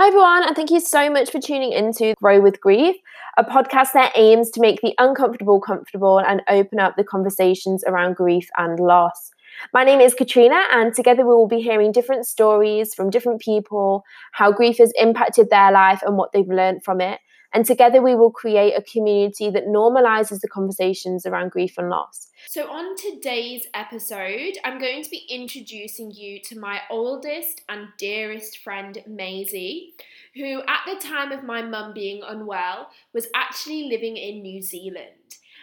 [0.00, 2.94] Hi, everyone, and thank you so much for tuning into Grow with Grief,
[3.36, 8.14] a podcast that aims to make the uncomfortable comfortable and open up the conversations around
[8.14, 9.32] grief and loss.
[9.74, 14.04] My name is Katrina, and together we will be hearing different stories from different people,
[14.30, 17.18] how grief has impacted their life and what they've learned from it.
[17.52, 22.28] And together we will create a community that normalizes the conversations around grief and loss.
[22.46, 28.58] So, on today's episode, I'm going to be introducing you to my oldest and dearest
[28.58, 29.94] friend, Maisie,
[30.34, 35.17] who, at the time of my mum being unwell, was actually living in New Zealand.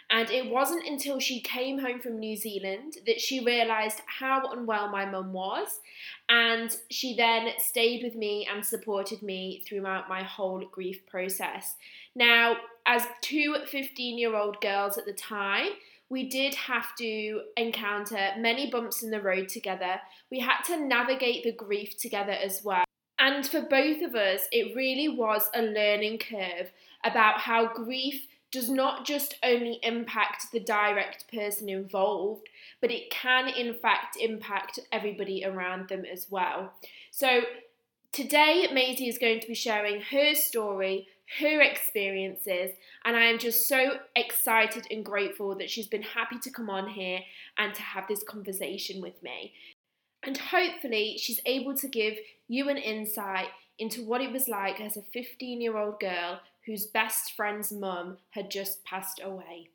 [0.09, 4.89] And it wasn't until she came home from New Zealand that she realised how unwell
[4.89, 5.79] my mum was.
[6.29, 11.75] And she then stayed with me and supported me throughout my whole grief process.
[12.15, 15.69] Now, as two 15 year old girls at the time,
[16.09, 19.99] we did have to encounter many bumps in the road together.
[20.29, 22.83] We had to navigate the grief together as well.
[23.17, 26.71] And for both of us, it really was a learning curve
[27.03, 32.47] about how grief does not just only impact the direct person involved,
[32.79, 36.71] but it can in fact impact everybody around them as well.
[37.11, 37.41] So,
[38.13, 42.71] today, Maisie is going to be sharing her story, her experiences,
[43.03, 46.87] and I am just so excited and grateful that she's been happy to come on
[46.91, 47.19] here
[47.57, 49.51] and to have this conversation with me.
[50.23, 52.13] And hopefully, she's able to give
[52.47, 56.87] you an insight into what it was like as a 15 year old girl whose
[56.87, 59.69] best friend's mum had just passed away.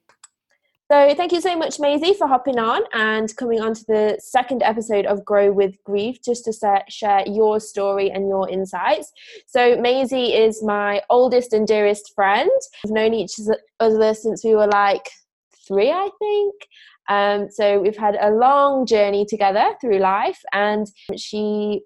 [0.91, 4.65] So, thank you so much, Maisie, for hopping on and coming on to the second
[4.65, 9.13] episode of Grow with Grief just to share your story and your insights.
[9.47, 12.51] So, Maisie is my oldest and dearest friend.
[12.83, 13.37] We've known each
[13.79, 15.09] other since we were like
[15.65, 16.55] three, I think.
[17.09, 21.83] Um, so, we've had a long journey together through life, and she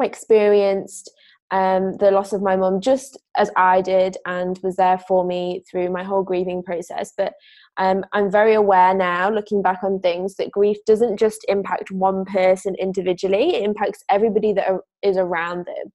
[0.00, 1.10] experienced
[1.50, 5.64] um, the loss of my mum just as I did and was there for me
[5.68, 7.12] through my whole grieving process.
[7.16, 7.34] But
[7.76, 12.24] um, I'm very aware now, looking back on things, that grief doesn't just impact one
[12.24, 15.92] person individually, it impacts everybody that are, is around them.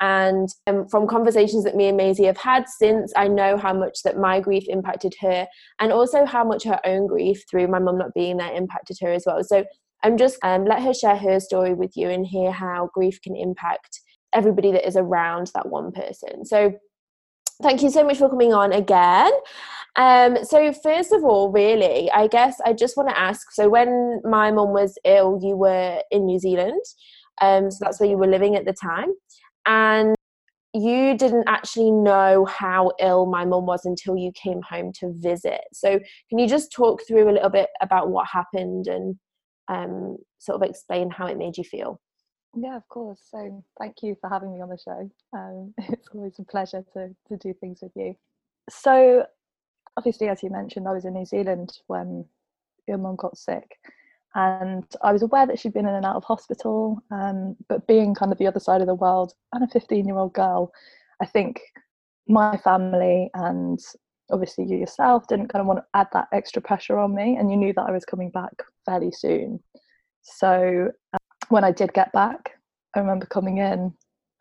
[0.00, 4.02] And um, from conversations that me and Maisie have had since, I know how much
[4.04, 5.46] that my grief impacted her,
[5.80, 9.12] and also how much her own grief through my mum not being there impacted her
[9.12, 9.42] as well.
[9.42, 9.64] So
[10.02, 13.34] I'm just um, let her share her story with you and hear how grief can
[13.34, 14.00] impact
[14.34, 16.44] everybody that is around that one person.
[16.44, 16.74] So
[17.62, 19.32] thank you so much for coming on again.
[19.96, 23.50] Um, so first of all, really, I guess I just want to ask.
[23.52, 26.80] So when my mum was ill, you were in New Zealand,
[27.40, 29.12] um, so that's where you were living at the time,
[29.66, 30.14] and
[30.74, 35.62] you didn't actually know how ill my mum was until you came home to visit.
[35.72, 39.16] So can you just talk through a little bit about what happened and
[39.68, 42.00] um, sort of explain how it made you feel?
[42.60, 43.20] Yeah, of course.
[43.30, 45.10] So thank you for having me on the show.
[45.32, 48.16] Um, it's always a pleasure to, to do things with you.
[48.68, 49.24] So,
[49.96, 52.24] obviously, as you mentioned, I was in New Zealand when
[52.86, 53.78] your mum got sick.
[54.34, 57.02] And I was aware that she'd been in and out of hospital.
[57.10, 60.18] Um, but being kind of the other side of the world and a 15 year
[60.18, 60.72] old girl,
[61.20, 61.60] I think
[62.26, 63.80] my family and
[64.30, 67.36] obviously you yourself didn't kind of want to add that extra pressure on me.
[67.36, 68.52] And you knew that I was coming back
[68.84, 69.60] fairly soon.
[70.22, 70.90] So,
[71.48, 72.50] when I did get back,
[72.94, 73.92] I remember coming in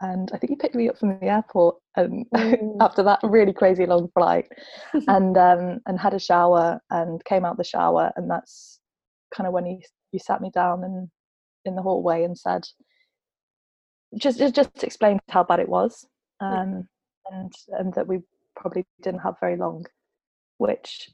[0.02, 2.78] and I think you picked me up from the airport um, mm.
[2.80, 4.48] after that really crazy long flight
[5.08, 8.80] and um, and had a shower and came out the shower and that's
[9.36, 9.80] kind of when you
[10.12, 11.10] you sat me down and
[11.66, 12.64] in the hallway and said
[14.18, 16.06] just just explained how bad it was
[16.40, 16.88] um,
[17.32, 18.20] and and that we
[18.56, 19.84] probably didn't have very long
[20.58, 21.10] which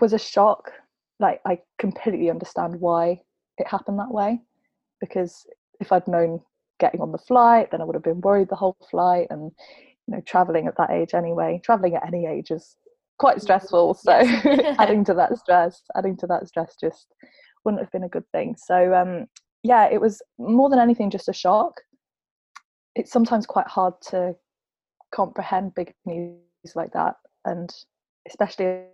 [0.00, 0.70] was a shock.
[1.18, 3.20] Like I completely understand why
[3.58, 4.40] it happened that way
[5.02, 5.44] because
[5.80, 6.40] if I'd known
[6.78, 9.26] getting on the flight, then I would have been worried the whole flight.
[9.30, 9.50] And
[10.06, 12.76] you know, traveling at that age anyway, traveling at any age is
[13.18, 13.94] quite mm, stressful.
[13.94, 14.12] So
[14.78, 17.08] adding to that stress, adding to that stress just
[17.64, 18.54] wouldn't have been a good thing.
[18.56, 19.26] So um,
[19.64, 21.80] yeah, it was more than anything just a shock.
[22.94, 24.36] It's sometimes quite hard to
[25.12, 26.36] comprehend big news
[26.76, 27.70] like that, and
[28.28, 28.84] especially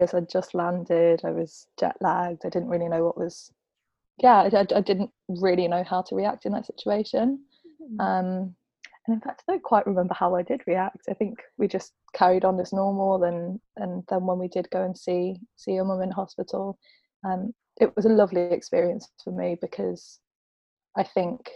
[0.00, 2.42] as I just landed, I was jet lagged.
[2.46, 3.50] I didn't really know what was
[4.22, 7.40] yeah, I, I, didn't really know how to react in that situation.
[7.82, 8.00] Mm-hmm.
[8.00, 8.54] Um,
[9.06, 11.06] and in fact, I don't quite remember how I did react.
[11.08, 13.24] I think we just carried on as normal.
[13.24, 16.78] And and then when we did go and see see your mum in hospital,
[17.24, 20.20] um, it was a lovely experience for me because
[20.96, 21.50] I think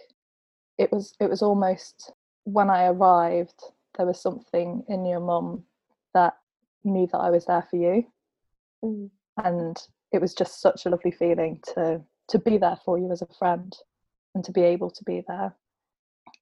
[0.79, 2.13] it was it was almost
[2.45, 3.63] when I arrived,
[3.97, 5.65] there was something in your mum
[6.15, 6.35] that
[6.83, 8.07] knew that I was there for you,
[8.83, 9.11] mm.
[9.43, 9.77] and
[10.13, 13.35] it was just such a lovely feeling to to be there for you as a
[13.39, 13.77] friend
[14.35, 15.55] and to be able to be there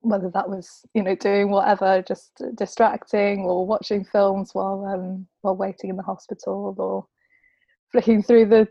[0.02, 5.56] whether that was you know doing whatever just distracting or watching films while um while
[5.56, 7.06] waiting in the hospital or
[7.92, 8.66] flicking through the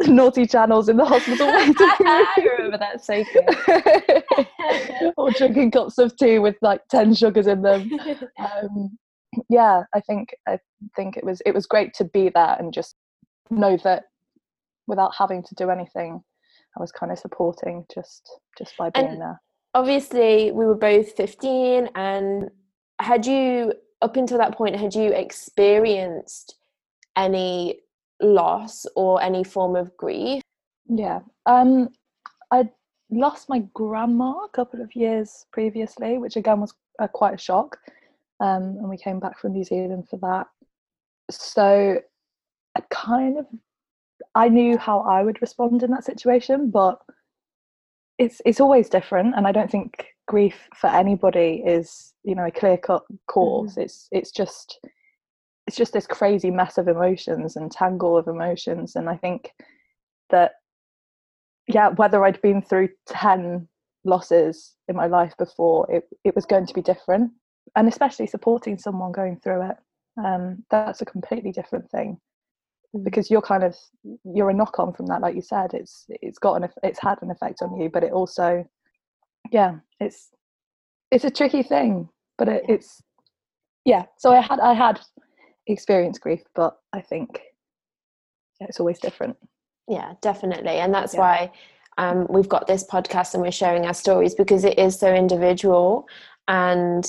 [0.10, 5.12] naughty channels in the hospital I remember that so good.
[5.16, 7.90] or drinking cups of tea with like 10 sugars in them
[8.38, 8.96] um,
[9.48, 10.58] yeah i think i
[10.96, 12.96] think it was it was great to be there and just
[13.50, 14.04] know that
[14.86, 16.22] without having to do anything
[16.76, 19.40] i was kind of supporting just just by being And- there
[19.74, 22.50] obviously we were both 15 and
[23.00, 23.72] had you
[24.02, 26.56] up until that point had you experienced
[27.16, 27.80] any
[28.20, 30.42] loss or any form of grief
[30.88, 31.20] Yeah.
[31.46, 31.88] Um,
[32.50, 32.68] I
[33.10, 37.78] lost my grandma a couple of years previously, which again was uh, quite a shock.
[38.40, 40.46] Um, and we came back from New Zealand for that.
[41.30, 42.00] So
[42.76, 43.46] I kind of
[44.34, 46.98] I knew how I would respond in that situation, but
[48.18, 49.34] it's it's always different.
[49.36, 53.76] And I don't think grief for anybody is you know a clear cut cause.
[53.76, 54.78] It's it's just
[55.66, 58.96] it's just this crazy mess of emotions and tangle of emotions.
[58.96, 59.50] And I think
[60.30, 60.52] that
[61.68, 63.68] yeah, whether I'd been through 10
[64.04, 67.30] losses in my life before, it, it was going to be different.
[67.76, 69.76] And especially supporting someone going through it,
[70.18, 72.31] um, that's a completely different thing Mm.
[73.04, 73.74] Because you're kind of
[74.24, 77.20] you're a knock on from that like you said it's it's got an it's had
[77.22, 78.64] an effect on you but it also
[79.50, 80.28] yeah it's
[81.10, 83.02] it's a tricky thing but it, it's
[83.84, 85.00] yeah so i had i had
[85.66, 87.40] experienced grief but i think
[88.60, 89.36] yeah, it's always different.
[89.88, 91.20] Yeah definitely and that's Yeah.
[91.20, 91.52] why
[91.98, 96.06] um, we've got this podcast and we're sharing our stories because it is so individual
[96.48, 97.04] and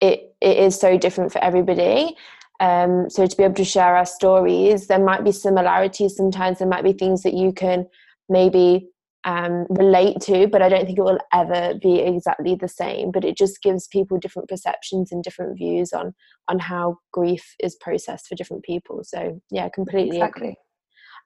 [0.00, 2.16] it it is so different for everybody
[2.60, 6.58] um, so to be able to share our stories there might be similarities sometimes.
[6.58, 7.86] There might be things that you can
[8.28, 8.88] maybe
[9.24, 13.10] um, relate to but i don't think it will ever be exactly the same.
[13.10, 16.14] But it just gives people different perceptions and different views on
[16.48, 19.00] on how grief is processed for different people.
[19.02, 20.56] So yeah completely exactly.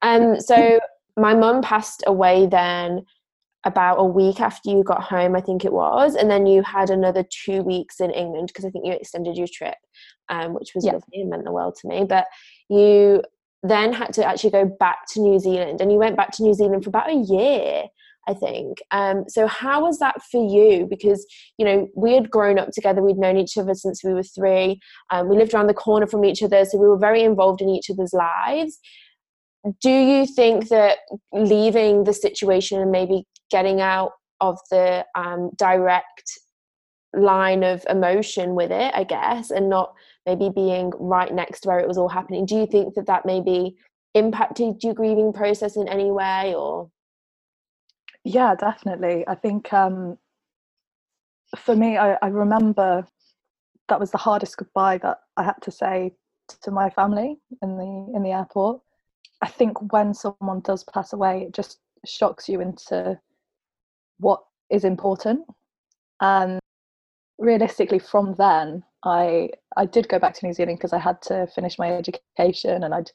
[0.03, 0.81] Um, so
[1.17, 3.05] my mum passed away then
[3.65, 6.91] about a week after you got home, I think it was, and then you had
[6.91, 9.77] another two weeks in England because I think you extended your trip,
[10.29, 10.93] um, which was Yeah.
[10.93, 12.05] lovely and meant the world to me.
[12.05, 12.27] But
[12.69, 13.23] you
[13.63, 16.55] then had to actually go back to New Zealand, and you went back to New
[16.55, 17.85] Zealand for about a year.
[18.29, 18.79] I think.
[18.91, 20.87] Um, so how was that for you?
[20.87, 21.27] Because
[21.57, 24.79] you know we had grown up together, we'd known each other since we were three.
[25.11, 27.69] Um, we lived around the corner from each other, so we were very involved in
[27.71, 28.79] each other's lives
[29.83, 30.99] do you think that
[31.33, 36.39] leaving the situation and maybe getting out of the um, direct
[37.15, 39.93] line of emotion with it i guess and not
[40.27, 43.27] maybe being right next to where it was all happening do you think that that
[43.27, 43.75] maybe
[44.15, 46.89] impacted your grieving process in any way or
[48.25, 49.25] Yeah, definitely.
[49.27, 50.19] I think um,
[51.57, 53.07] for me, I, I remember
[53.89, 56.13] that was the hardest goodbye that I had to say
[56.63, 58.81] to my family in the in the airport.
[59.41, 63.19] I think when someone does pass away, it just shocks you into
[64.21, 65.41] what is important.
[66.21, 66.61] And
[67.39, 71.47] realistically, from then, I I did go back to New Zealand because I had to
[71.55, 73.11] finish my education, and I'd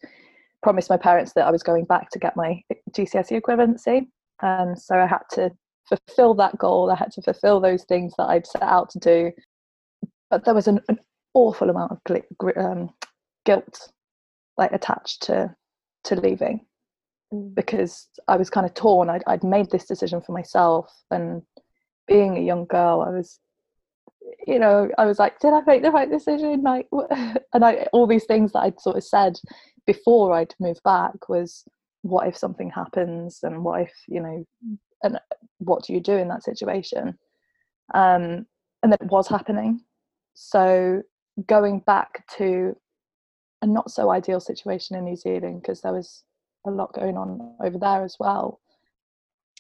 [0.64, 2.62] promised my parents that I was going back to get my
[2.92, 4.08] GCSE equivalency.
[4.42, 5.52] Um, so I had to
[5.88, 6.92] fulfill that goal.
[6.92, 9.32] I had to fulfill those things that I'd set out to do.
[10.30, 11.00] But there was an, an
[11.36, 12.90] awful amount of gli- gri- um,
[13.46, 13.90] guilt,
[14.58, 15.56] like attached to
[16.06, 16.66] to leaving.
[17.54, 19.10] Because I was kind of torn.
[19.10, 21.42] I'd, I'd made this decision for myself, and
[22.08, 23.40] being a young girl, I was,
[24.48, 26.62] you know, I was like, did I make the right decision?
[26.62, 26.88] Like,
[27.54, 29.40] and I all these things that I'd sort of said
[29.86, 31.64] before I'd moved back was,
[32.02, 34.46] what if something happens, and what if you know,
[35.04, 35.20] and
[35.60, 37.18] what do you do in that situation?
[37.94, 38.46] Um,
[38.84, 39.82] and that was happening.
[40.34, 41.02] So
[41.48, 42.76] going back to
[43.62, 46.24] a not so ideal situation in New Zealand because there was
[46.66, 48.60] a lot going on over there as well.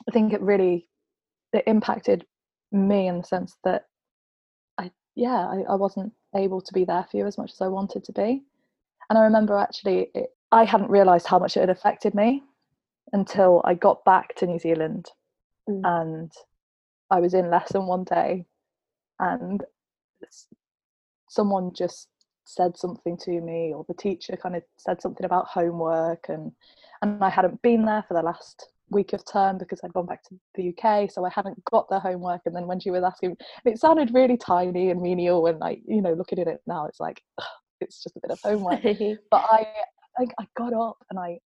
[0.08, 0.88] I think it really
[1.54, 2.26] it impacted
[2.72, 3.86] me in the sense that
[4.78, 7.68] I yeah I, I wasn't able to be there for you as much as I
[7.68, 8.44] wanted to be,
[9.10, 12.44] and I remember actually it, I hadn't realised how much it had affected me
[13.14, 15.10] until I got back to New Zealand
[15.70, 15.82] Mm.
[15.84, 16.32] and
[17.10, 18.46] I was in lesson one day
[19.20, 19.64] and
[21.30, 22.08] someone just
[22.46, 26.52] said something to me or the teacher kind of said something about homework and
[27.02, 30.24] and I hadn't been there for the last week of term because I'd gone back
[30.24, 33.36] to the UK so I hadn't got the homework and then when she was asking
[33.66, 37.00] it sounded really tiny and menial and like you know looking at it now it's
[37.00, 37.22] like
[37.82, 38.82] it's just a bit of homework
[39.32, 39.66] but I,
[40.20, 41.40] I I got up and I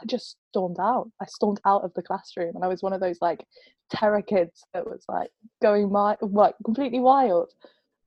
[0.00, 1.10] I just stormed out.
[1.20, 3.44] I stormed out of the classroom, and I was one of those like
[3.90, 5.30] terror kids that was like
[5.60, 7.52] going my like completely wild.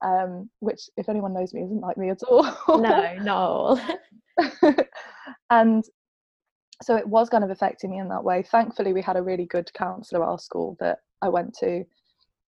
[0.01, 2.43] Um, which, if anyone knows me, isn't like me at all.
[2.79, 3.79] no, no.
[5.49, 5.83] and
[6.81, 8.43] so it was kind of affecting me in that way.
[8.43, 11.85] Thankfully, we had a really good counsellor at our school that I went to,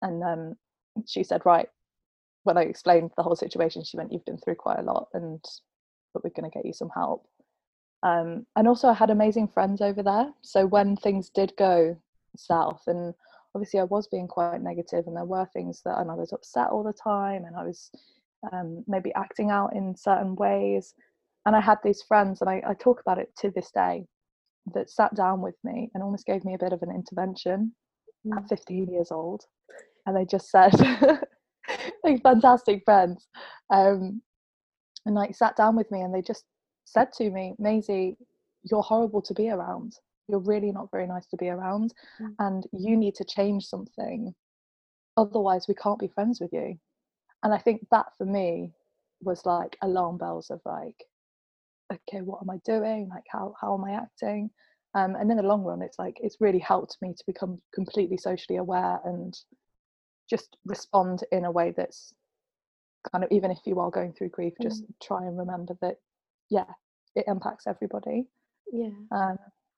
[0.01, 0.55] and um,
[1.05, 1.69] she said, "Right."
[2.43, 5.43] When I explained the whole situation, she went, "You've been through quite a lot, and
[6.13, 7.27] but we're going to get you some help."
[8.03, 10.31] Um, and also, I had amazing friends over there.
[10.41, 11.97] So when things did go
[12.35, 13.13] south, and
[13.57, 16.69] obviously I was being quite negative, and there were things that, and I was upset
[16.69, 17.89] all the time, and I was
[18.53, 20.93] um, maybe acting out in certain ways.
[21.47, 24.05] And I had these friends, and I, I talk about it to this day,
[24.75, 27.73] that sat down with me and almost gave me a bit of an intervention
[28.27, 28.37] mm.
[28.37, 29.43] at 15 years old.
[30.05, 30.73] And they just said,
[32.03, 33.27] like fantastic friends,
[33.73, 34.21] um,
[35.07, 36.43] and like sat down with me and they just
[36.85, 38.17] said to me, Maisie,
[38.69, 39.93] you're horrible to be around.
[40.27, 42.33] You're really not very nice to be around, mm.
[42.39, 44.33] and you need to change something.
[45.15, 46.77] Otherwise, we can't be friends with you.
[47.43, 48.73] And I think that for me
[49.21, 51.03] was like alarm bells of like,
[51.91, 53.09] okay, what am I doing?
[53.09, 54.49] Like, how how am I acting?
[54.93, 58.17] Um, and in the long run, it's like it's really helped me to become completely
[58.17, 59.37] socially aware and
[60.29, 62.13] just respond in a way that's
[63.11, 64.93] kind of even if you are going through grief, just mm.
[65.01, 65.97] try and remember that
[66.49, 66.65] yeah,
[67.15, 68.27] it impacts everybody.
[68.71, 68.89] Yeah.
[69.11, 69.37] Um,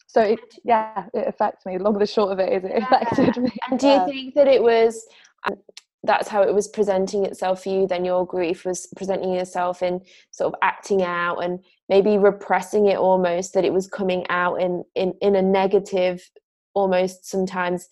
[0.09, 1.77] so it yeah, it affects me.
[1.77, 2.87] Long the short of it is it yeah.
[2.89, 3.51] affected me.
[3.69, 5.05] And do you think that it was
[5.47, 5.55] um,
[6.03, 10.01] that's how it was presenting itself for you then your grief was presenting yourself in
[10.31, 14.83] sort of acting out and maybe repressing it almost that it was coming out in
[14.95, 16.27] in in a negative
[16.73, 17.87] almost sometimes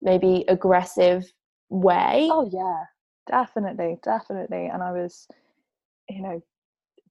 [0.00, 1.24] maybe aggressive
[1.68, 2.84] way oh yeah
[3.28, 5.26] definitely definitely and i was
[6.08, 6.40] you know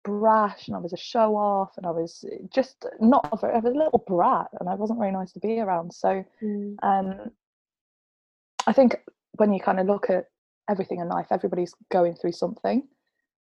[0.10, 3.60] brash and I was a show off and I was eh, just not very, I
[3.60, 5.94] was a little brat and I wasn't very nice to be around.
[5.94, 6.76] So mm.
[6.84, 7.32] um,
[8.68, 8.98] I think
[9.34, 10.26] when you kind of look at
[10.70, 12.88] everything in life, everybody's going through something.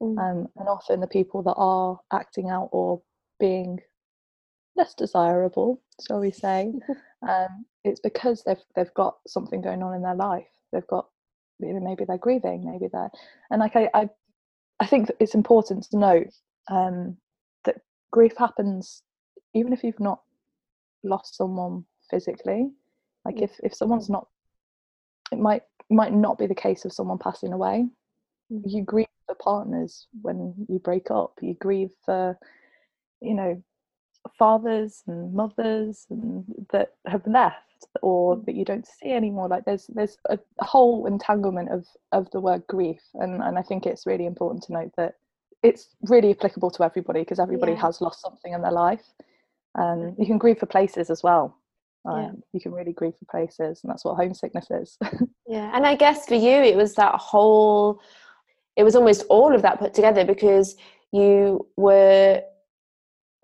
[0.03, 0.19] Mm.
[0.19, 3.03] Um, and often the people that are acting out or
[3.41, 3.81] being
[4.77, 6.73] less desirable, shall we say,
[7.29, 10.47] um, it's because they've they've got something going on in their life.
[10.73, 11.09] They've got
[11.59, 13.11] you know, maybe they're grieving, maybe they're
[13.51, 14.09] and like I, I
[14.81, 16.33] I think it's important to note
[16.71, 17.17] um,
[17.65, 17.77] that
[18.11, 19.03] grief happens
[19.55, 20.21] even if you've not
[21.03, 22.71] lost someone physically.
[23.25, 24.29] Like if if someone's not,
[25.33, 27.87] it might might not be the case of someone passing away.
[28.53, 28.63] Mm.
[28.65, 31.35] You grieve for partners when you break up.
[31.41, 32.39] You grieve for,
[33.21, 33.63] you know,
[34.39, 38.45] fathers and mothers and that have left or mm.
[38.45, 42.63] that you don't see anymore like there's there's a, whole entanglement of of the word
[42.67, 45.15] grief and and i think it's really important to note that
[45.63, 47.81] it's really applicable to everybody because everybody yeah.
[47.81, 49.13] has lost something in their life
[49.79, 51.57] um you can grieve for places as well
[52.05, 52.31] um, yeah.
[52.53, 54.99] you can really grieve for places and that's what homesickness is
[55.47, 58.01] yeah and i guess for you it was that whole
[58.77, 60.77] it was almost all of that put together because
[61.13, 62.43] you were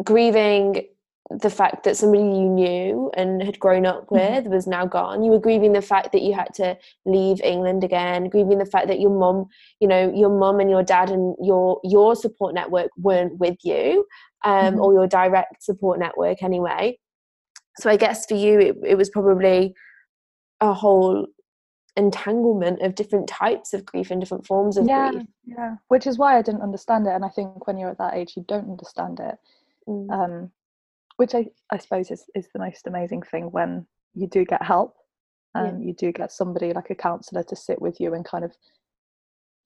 [0.03, 0.87] grieving
[1.31, 4.15] the fact that somebody you knew and had grown up mm-hmm.
[4.15, 5.23] with was now gone.
[5.23, 6.77] You were grieving the fact that you had to
[7.07, 9.47] leave England again, grieving the fact that your mum,
[9.81, 14.07] you know, your mum and your dad and your your support network weren't with you,
[14.45, 14.81] um, mm-hmm.
[14.81, 16.99] or your direct support network anyway.
[17.79, 19.75] So I guess for you, it, it was probably
[20.61, 21.27] a whole
[21.97, 25.27] entanglement of different types of grief and different forms of yeah, grief.
[25.47, 28.15] Yeah, which is why I didn't understand it, and I think when you're at that
[28.15, 29.39] age, you don't understand it.
[29.89, 30.11] Mm.
[30.11, 30.51] Um,
[31.17, 34.97] which I, I suppose is, is the most amazing thing when you do get help
[35.55, 35.89] and yeah.
[35.89, 38.53] you do get somebody like a counselor to sit with you and kind of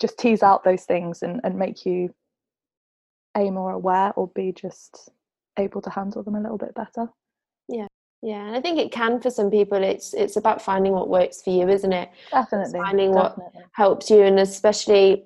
[0.00, 2.14] just tease out those things and, and make you
[3.36, 5.10] a more aware or be just
[5.58, 7.08] able to handle them a little bit better
[7.68, 7.86] yeah
[8.22, 11.42] yeah and i think it can for some people it's it's about finding what works
[11.42, 13.44] for you isn't it definitely it's finding definitely.
[13.44, 15.24] what helps you and especially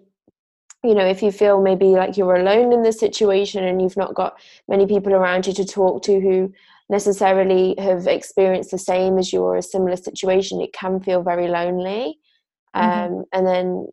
[0.85, 4.15] you know if you feel maybe like you're alone in this situation and you've not
[4.15, 6.53] got many people around you to talk to who
[6.89, 11.49] necessarily have experienced the same as you or a similar situation it can feel very
[11.49, 12.19] lonely.
[12.75, 13.15] Mm-hmm.
[13.15, 13.87] um, and then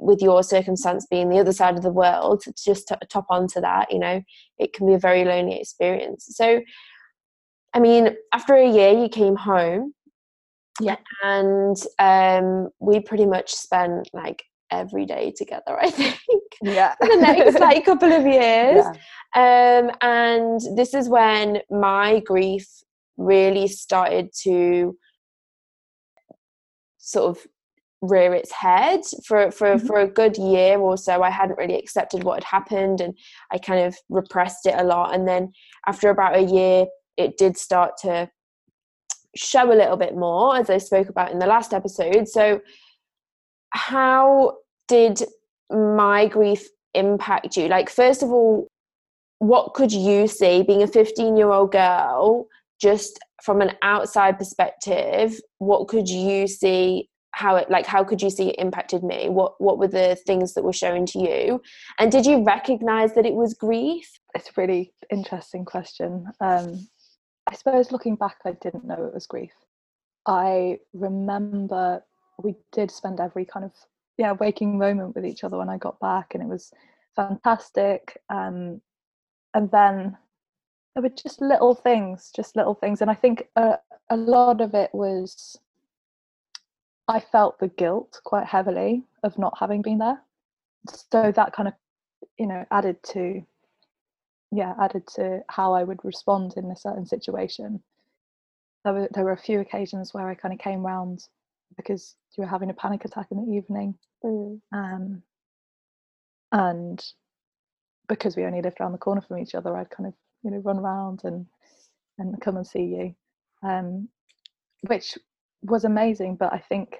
[0.00, 3.92] with your circumstance being the other side of the world just to top onto that
[3.92, 4.20] you know
[4.58, 6.26] it can be a very lonely experience.
[6.30, 6.60] So
[7.74, 9.92] i mean after a year you came home
[10.80, 10.96] yeah.
[11.22, 16.20] and um, we pretty much spent like every day together i think
[16.62, 18.84] yeah the next like couple of years
[19.34, 19.80] yeah.
[19.80, 22.66] um and this is when my grief
[23.16, 24.96] really started to
[26.98, 27.46] sort of
[28.00, 29.86] rear its head for for mm-hmm.
[29.86, 33.16] for a good year or so i hadn't really accepted what had happened and
[33.52, 35.50] i kind of repressed it a lot and then
[35.88, 38.30] after about a year it did start to
[39.36, 42.28] show a little bit more, as I spoke about in the last episode.
[42.28, 42.60] So,
[43.70, 45.22] how did
[45.70, 47.68] my grief impact you?
[47.68, 48.68] Like, first of all,
[49.38, 52.46] what could you see being a 15 year old girl,
[52.80, 55.40] just from an outside perspective?
[55.58, 57.08] What could you see?
[57.32, 59.28] How it like how could you see it impacted me?
[59.28, 61.62] What what were the things that were shown to you?
[62.00, 64.10] And did you recognize that it was grief?
[64.34, 66.26] It's a really interesting question.
[66.40, 66.88] Um,
[67.46, 69.52] I suppose looking back, I didn't know it was grief.
[70.26, 72.02] I remember
[72.42, 73.72] we did spend every kind of
[74.16, 76.72] yeah waking moment with each other when I got back, and it was
[77.16, 78.18] fantastic.
[78.30, 78.80] Um,
[79.54, 80.16] and then
[80.94, 83.76] there were just little things, just little things, and I think uh,
[84.10, 85.58] a lot of it was
[87.08, 90.22] I felt the guilt quite heavily of not having been there.
[91.10, 91.74] So that kind of
[92.38, 93.42] you know added to
[94.52, 97.82] yeah added to how I would respond in a certain situation.
[98.84, 101.26] There were there were a few occasions where I kind of came round
[101.76, 103.94] because you were having a panic attack in the evening,
[104.24, 104.60] mm.
[104.72, 105.22] um,
[106.52, 107.04] and
[108.08, 110.58] because we only lived around the corner from each other, I'd kind of you know
[110.58, 111.46] run around and
[112.18, 113.14] and come and see you,
[113.62, 114.08] um,
[114.86, 115.18] which
[115.62, 116.36] was amazing.
[116.36, 116.96] But I think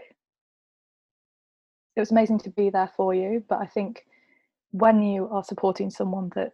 [1.96, 3.44] it was amazing to be there for you.
[3.48, 4.04] But I think
[4.70, 6.52] when you are supporting someone that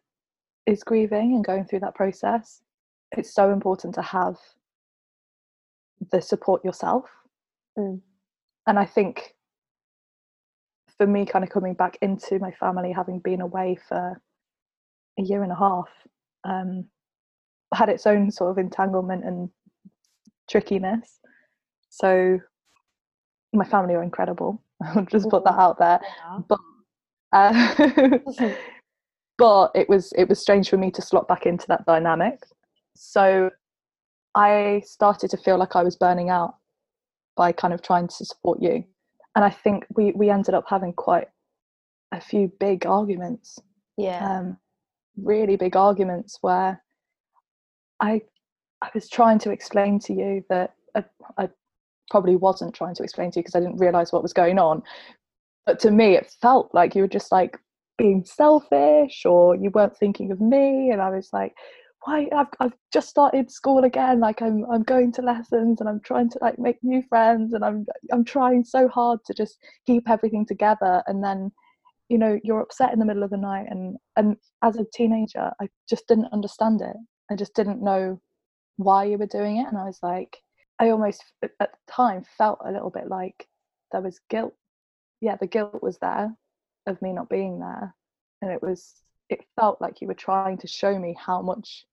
[0.66, 2.62] is grieving and going through that process,
[3.12, 4.36] it's so important to have
[6.10, 7.04] the support yourself.
[7.78, 8.00] Mm.
[8.66, 9.34] And I think
[10.96, 14.20] for me, kind of coming back into my family, having been away for
[15.18, 15.88] a year and a half,
[16.44, 16.86] um,
[17.74, 19.50] had its own sort of entanglement and
[20.48, 21.20] trickiness.
[21.90, 22.38] So
[23.52, 24.62] my family are incredible.
[24.82, 26.00] I'll just put that out there.
[26.02, 26.38] Yeah.
[26.48, 26.60] But
[27.32, 28.54] uh,
[29.38, 32.38] but it was it was strange for me to slot back into that dynamic
[32.94, 33.50] so
[34.34, 36.54] i started to feel like i was burning out
[37.36, 38.84] by kind of trying to support you.
[39.36, 41.28] And i think we we ended up having quite
[42.12, 43.58] a few big arguments
[43.96, 44.38] yeah.
[44.38, 44.56] um,
[45.16, 46.82] really big arguments where
[48.00, 48.20] i
[48.82, 51.04] i was trying to explain to you that I,
[51.36, 51.48] I
[52.10, 54.82] probably wasn't trying to explain to you because i didn't realize what was going on.
[55.66, 57.58] But to me it felt like you were just like
[57.96, 60.90] being selfish or you weren't thinking of me.
[60.90, 61.54] And i was like
[62.04, 66.00] why I've, I've just started school again like i'm i'm going to lessons and i'm
[66.00, 70.08] trying to like make new friends and i'm i'm trying so hard to just keep
[70.08, 71.02] everything together.
[71.06, 71.50] And then
[72.08, 75.50] you know you're upset in the middle of the night and and as a teenager
[75.60, 76.96] i just didn't understand it.
[77.30, 78.20] I just didn't know
[78.76, 79.66] why you were doing it.
[79.66, 80.36] And i was like
[80.78, 83.48] i almost at the time felt a little bit like
[83.92, 84.54] there was guilt.
[85.20, 86.34] Yeah the guilt was there
[86.86, 87.94] of me not being there.
[88.42, 88.94] And it was
[89.30, 91.86] it felt like you were trying to show me how much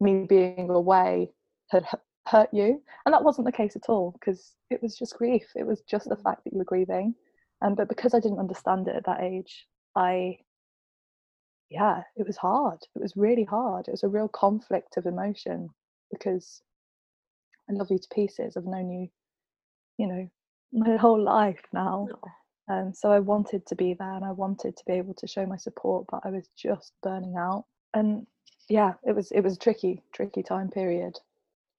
[0.00, 1.30] me being away
[1.70, 1.84] had
[2.26, 5.46] hurt you and that wasn't the case at all because it was just grief.
[5.56, 6.22] It was just the mm.
[6.22, 7.14] fact that you were grieving
[7.60, 10.38] and um, but because i didn't understand it at that age i
[11.70, 12.78] yeah it was hard.
[12.94, 13.88] It was really hard.
[13.88, 15.68] It was a real conflict of emotion
[16.10, 16.62] because
[17.68, 18.56] i love you to pieces.
[18.56, 19.08] I've known you
[19.98, 20.28] you know
[20.72, 22.08] my whole life now
[22.68, 25.46] um, so I wanted to be there and I wanted to be able to show
[25.46, 27.64] my support, but I was just burning out.
[27.94, 28.26] And
[28.68, 31.18] yeah, it was it was a tricky, tricky time period.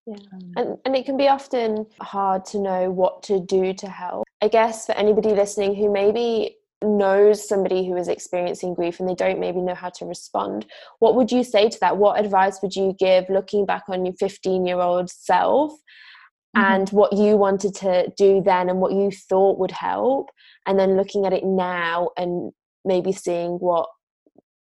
[0.06, 0.16] Yeah.
[0.34, 4.26] Um, and and it can be often hard to know what to do to help.
[4.42, 9.16] I guess for anybody listening who maybe knows somebody who is experiencing grief and they
[9.16, 10.66] don't maybe know how to respond
[11.00, 14.14] what would you say to that what advice would you give looking back on your
[14.14, 16.62] 15 year old self mm-hmm.
[16.62, 20.30] and what you wanted to do then and what you thought would help
[20.66, 22.54] and then looking at it now and
[22.86, 23.90] maybe seeing what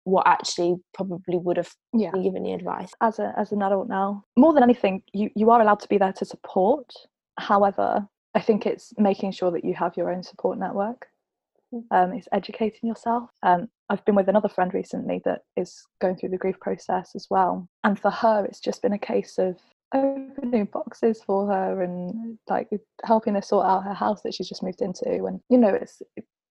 [0.03, 2.11] what actually probably would have yeah.
[2.11, 2.91] given the advice.
[3.01, 5.97] As a as an adult now more than anything you you are allowed to be
[5.97, 6.91] there to support.
[7.37, 11.07] However i think it's making sure that you have your own support network.
[11.73, 11.83] Mm.
[11.91, 13.29] um, it's educating yourself.
[13.43, 17.27] Um, i've been with another friend recently that is going through the grief process as
[17.29, 17.67] well.
[17.83, 19.57] And for her it's just been a case of
[19.93, 22.69] opening boxes for her and like
[23.03, 25.25] helping her sort out her house that she's just moved into.
[25.25, 26.01] And you know it's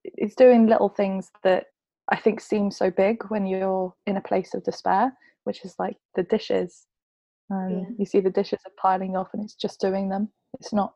[0.05, 1.67] it's doing little things that
[2.11, 5.13] i think seem so big when you're in a place of despair
[5.45, 6.87] which is like the dishes
[7.51, 7.87] and yeah.
[7.99, 10.95] you see the dishes are piling up and it's just doing them it's not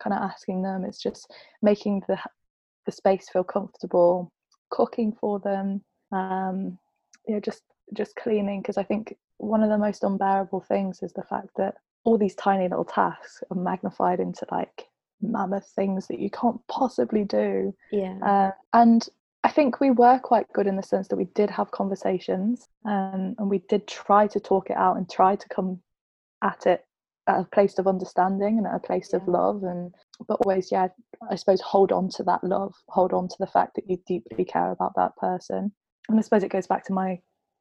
[0.00, 1.32] kind of asking them it's just
[1.62, 2.18] making the
[2.86, 4.32] the space feel comfortable
[4.70, 5.80] cooking for them
[6.12, 6.78] um
[7.28, 7.62] yeah just
[7.94, 11.74] just cleaning because i think one of the most unbearable things is the fact that
[12.04, 14.86] all these tiny little tasks are magnified into like
[15.20, 17.74] mammoth things that you can't possibly do.
[17.90, 18.18] Yeah.
[18.24, 19.06] Uh, and
[19.46, 23.36] I think we were quite good in the sense that we did have conversations um,
[23.38, 25.78] and we did try to talk it out and try to come
[26.42, 26.84] at it
[27.28, 29.20] at a place of understanding and at a place yeah.
[29.20, 29.94] of love and
[30.26, 30.88] but always yeah
[31.30, 34.44] i suppose hold on to that love hold on to the fact that you deeply
[34.44, 35.70] care about that person
[36.08, 37.16] and i suppose it goes back to my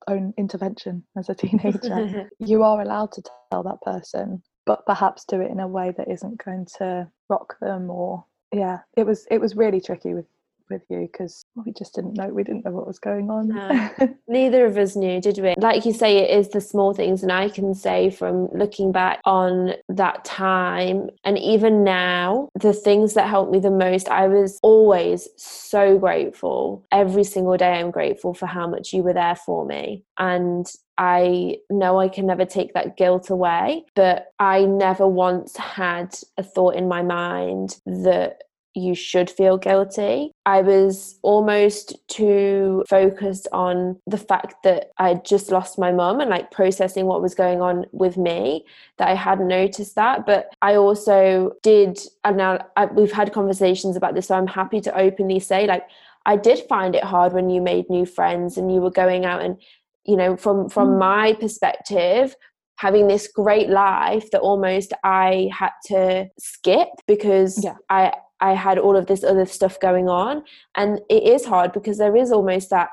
[0.07, 3.21] own intervention as a teenager you are allowed to
[3.51, 7.55] tell that person but perhaps do it in a way that isn't going to rock
[7.61, 10.25] them or yeah it was it was really tricky with
[10.69, 13.49] with you because we just didn't know we didn't know what was going on.
[13.49, 13.89] No,
[14.27, 15.53] neither of us knew did we?
[15.57, 19.19] Like you say it is the small things and i can say from looking back
[19.25, 24.59] on that time and even now the things that helped me the most i was
[24.61, 26.85] always so grateful.
[26.91, 30.03] Every single day i'm grateful for how much you were there for me.
[30.17, 30.65] And
[30.97, 36.43] I know I can never take that guilt away, but I never once had a
[36.43, 38.43] thought in my mind that
[38.75, 40.31] you should feel guilty.
[40.45, 46.29] I was almost too focused on the fact that I just lost my mum and
[46.29, 48.65] like processing what was going on with me
[48.97, 50.25] that I hadn't noticed that.
[50.25, 54.81] But I also did, and now I, we've had conversations about this, so I'm happy
[54.81, 55.87] to openly say, like,
[56.25, 59.41] I did find it hard when you made new friends and you were going out
[59.41, 59.57] and
[60.05, 60.99] you know from from mm.
[60.99, 62.35] my perspective
[62.77, 67.75] having this great life that almost I had to skip because yeah.
[67.89, 70.43] I I had all of this other stuff going on.
[70.75, 72.89] And it is hard because there is almost that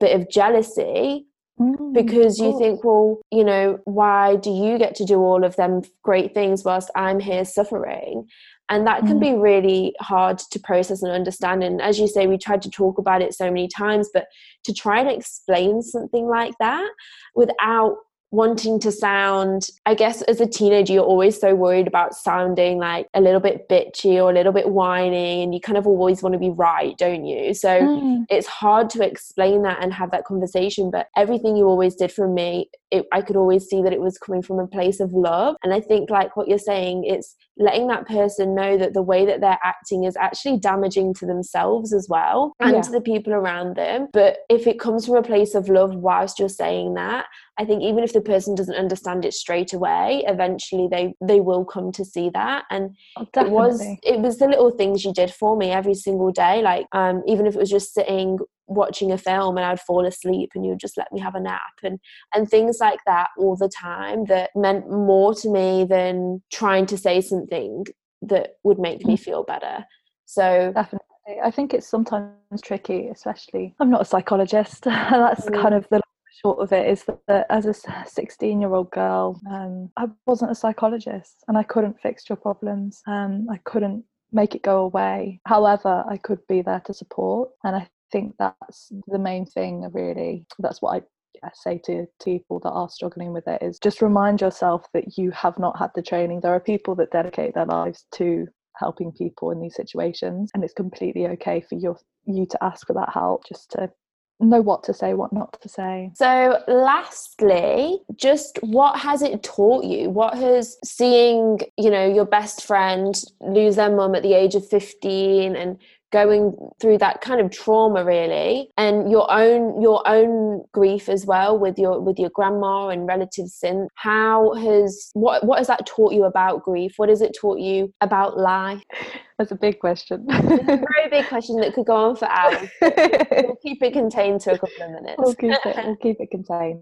[0.00, 1.26] bit of jealousy
[1.60, 5.56] mm, because you think, well, you know, why do you get to do all of
[5.56, 8.26] them great things whilst I'm here suffering?
[8.68, 9.20] And that can mm.
[9.20, 11.62] be really hard to process and understand.
[11.62, 14.26] And as you say, we tried to talk about it so many times, but
[14.64, 16.90] to try and explain something like that
[17.34, 17.96] without
[18.32, 23.06] wanting to sound i guess as a teenager you're always so worried about sounding like
[23.14, 26.32] a little bit bitchy or a little bit whiny and you kind of always want
[26.32, 28.24] to be right don't you so mm.
[28.28, 32.26] it's hard to explain that and have that conversation but everything you always did for
[32.26, 35.54] me it, i could always see that it was coming from a place of love
[35.62, 39.24] and i think like what you're saying it's letting that person know that the way
[39.24, 42.82] that they're acting is actually damaging to themselves as well and yeah.
[42.82, 46.38] to the people around them but if it comes from a place of love whilst
[46.38, 47.26] you're saying that
[47.58, 51.64] I think even if the person doesn't understand it straight away, eventually they they will
[51.64, 52.64] come to see that.
[52.70, 56.30] And oh, it was it was the little things you did for me every single
[56.30, 56.60] day.
[56.60, 60.50] Like um, even if it was just sitting watching a film and I'd fall asleep
[60.54, 61.98] and you'd just let me have a nap and
[62.34, 66.98] and things like that all the time that meant more to me than trying to
[66.98, 67.84] say something
[68.22, 69.20] that would make me mm.
[69.20, 69.84] feel better.
[70.24, 71.00] So definitely.
[71.42, 74.84] I think it's sometimes tricky, especially I'm not a psychologist.
[74.84, 75.60] That's mm.
[75.60, 76.00] kind of the
[76.42, 77.74] short of it is that as a
[78.06, 83.02] 16 year old girl, um, I wasn't a psychologist and I couldn't fix your problems.
[83.06, 85.40] Um, I couldn't make it go away.
[85.46, 87.50] However, I could be there to support.
[87.64, 90.46] And I think that's the main thing, really.
[90.58, 91.04] That's what
[91.42, 95.30] I say to people that are struggling with it is just remind yourself that you
[95.32, 96.40] have not had the training.
[96.40, 100.74] There are people that dedicate their lives to helping people in these situations and it's
[100.74, 103.90] completely okay for your you to ask for that help just to
[104.38, 106.10] know what to say, what not to say.
[106.14, 110.10] So, lastly, just what has it taught you?
[110.10, 114.68] What has seeing, you know, your best friend lose their mum at the age of
[114.68, 115.78] 15 and
[116.12, 118.70] going through that kind of trauma really.
[118.76, 123.54] And your own your own grief as well with your with your grandma and relatives
[123.54, 126.94] since how has what what has that taught you about grief?
[126.96, 128.82] What has it taught you about life?
[129.38, 130.26] That's a big question.
[130.30, 132.70] A very big question that could go on for hours.
[132.80, 135.16] We'll keep it contained to a couple of minutes.
[135.18, 136.80] We'll keep it we'll keep it contained.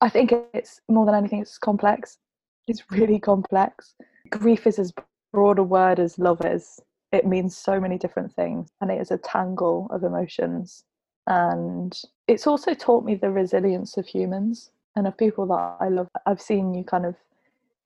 [0.00, 2.18] I think it's more than anything it's complex.
[2.66, 3.94] It's really complex.
[4.30, 4.92] Grief is as
[5.32, 6.80] broad a word as love is
[7.14, 10.84] it means so many different things and it is a tangle of emotions.
[11.26, 11.96] And
[12.28, 16.08] it's also taught me the resilience of humans and of people that i love.
[16.26, 17.14] I've seen you kind of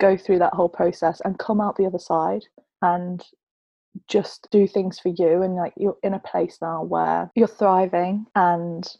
[0.00, 2.44] go through that whole process and come out the other side
[2.82, 3.22] and
[4.06, 8.26] just do things for you and like you're in a place now where you're thriving
[8.36, 8.96] and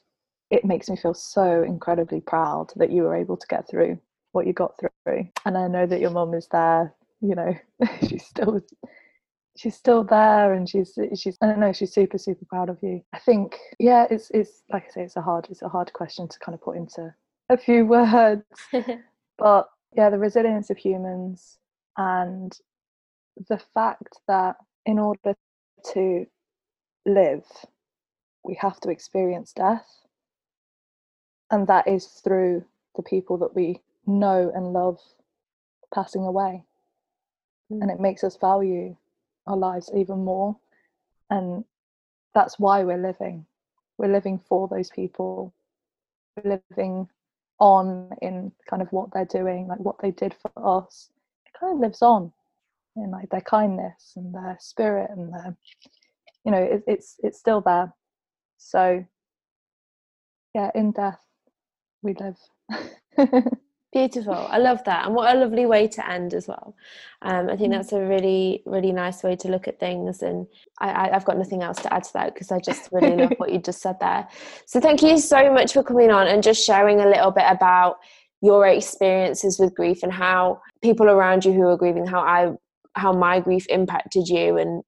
[0.51, 3.99] it makes me feel so incredibly proud that you were able to get through
[4.33, 5.29] what you got through.
[5.45, 7.57] And i know that your mum is there you know
[8.01, 8.61] she's still
[9.59, 13.03] she's still there and she's she's I don't know she's super super proud of you.
[13.12, 16.29] I think yeah it's it's like I say it's a hard it's a hard question
[16.29, 17.12] to kind of put into
[17.51, 18.44] a few words,
[19.38, 21.59] but yeah the resilience of humans
[21.97, 22.57] and
[23.49, 25.35] the fact that in order
[25.92, 26.27] to
[27.05, 27.44] live
[28.44, 29.87] we have to experience death
[31.51, 32.64] and that is through
[32.97, 34.99] the people that we know and love
[35.94, 36.62] passing away
[37.73, 37.81] mm.
[37.81, 38.97] and it makes us value
[39.48, 40.56] our lives even more.
[41.30, 41.64] And
[42.34, 43.46] that's why we're living.
[43.96, 45.54] We're living for those people.
[46.37, 47.08] We're living
[47.61, 51.11] on in kind of what they're doing, like what they did for us,
[51.46, 52.32] it kind of lives on
[52.96, 55.56] in like their kindness and their spirit and their,
[56.44, 57.92] you know, it, it's it's still there.
[58.58, 59.04] So
[60.54, 61.20] yeah, in death
[62.02, 62.38] we live.
[63.98, 64.46] Beautiful.
[64.48, 65.06] I love that.
[65.06, 66.76] And what a lovely way to end as well.
[67.22, 67.76] Um, I think mm.
[67.76, 70.22] that's a really, really nice way to look at things.
[70.22, 70.46] And
[70.78, 73.50] I, have got nothing else to add to that because I just really love what
[73.52, 74.28] you just said there.
[74.66, 77.96] So thank you so much for coming on and just sharing a little bit about
[78.40, 82.52] your experiences with grief and how people around you who are grieving, how I
[82.94, 84.58] how my grief impacted you.
[84.58, 84.84] And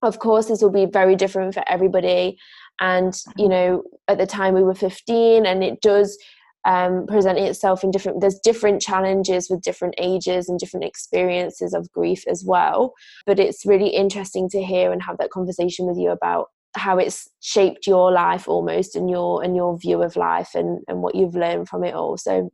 [0.00, 2.38] of course this will be very different for everybody.
[2.80, 3.50] And, you mm-hmm.
[3.50, 6.16] know, at the time we were 15 and it does
[6.64, 11.90] um, presenting itself in different there's different challenges with different ages and different experiences of
[11.92, 12.92] grief as well.
[13.26, 17.28] But it's really interesting to hear and have that conversation with you about how it's
[17.40, 21.34] shaped your life almost and your and your view of life and and what you've
[21.34, 22.16] learned from it all.
[22.16, 22.50] So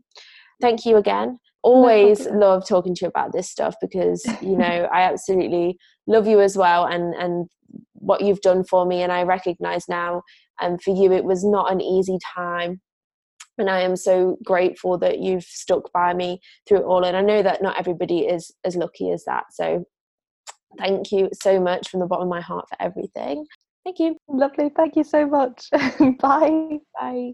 [0.61, 1.39] thank you again.
[1.63, 6.27] Always no love talking to you about this stuff because you know i absolutely love
[6.27, 7.49] you as well and and
[7.95, 10.23] what you've done for me and i recognize now
[10.61, 12.81] and um, for you it was not an easy time
[13.59, 17.05] and I am so grateful that you've stuck by me through it all.
[17.05, 19.45] And I know that not everybody is as lucky as that.
[19.53, 19.85] So
[20.79, 23.47] thank you so much from the bottom of my heart for everything.
[23.85, 24.17] Thank you.
[24.29, 24.71] Lovely.
[24.77, 25.69] Thank you so much.
[26.21, 26.79] Bye.
[26.99, 27.33] Bye.